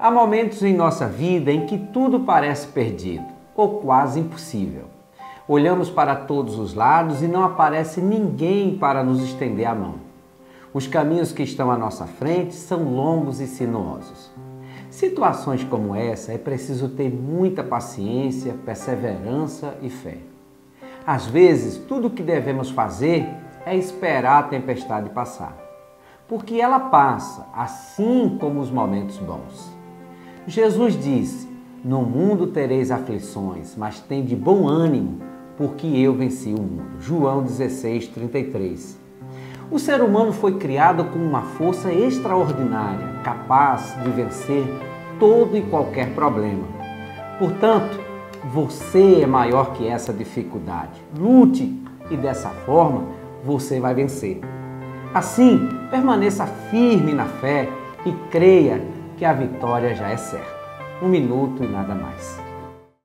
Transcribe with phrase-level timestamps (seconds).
[0.00, 4.84] Há momentos em nossa vida em que tudo parece perdido ou quase impossível.
[5.48, 9.96] Olhamos para todos os lados e não aparece ninguém para nos estender a mão.
[10.72, 14.30] Os caminhos que estão à nossa frente são longos e sinuosos.
[14.88, 20.18] Situações como essa é preciso ter muita paciência, perseverança e fé.
[21.04, 23.28] Às vezes, tudo o que devemos fazer
[23.66, 25.56] é esperar a tempestade passar,
[26.28, 29.77] porque ela passa, assim como os momentos bons.
[30.48, 31.46] Jesus disse:
[31.84, 35.18] No mundo tereis aflições, mas tem de bom ânimo,
[35.58, 36.98] porque eu venci o mundo.
[36.98, 38.98] João 16, 33.
[39.70, 44.64] O ser humano foi criado com uma força extraordinária, capaz de vencer
[45.20, 46.64] todo e qualquer problema.
[47.38, 48.00] Portanto,
[48.50, 50.98] você é maior que essa dificuldade.
[51.14, 51.78] Lute
[52.10, 53.04] e dessa forma
[53.44, 54.40] você vai vencer.
[55.12, 57.68] Assim, permaneça firme na fé
[58.06, 58.80] e creia
[59.18, 60.58] que a vitória já é certa.
[61.02, 62.47] Um minuto e nada mais.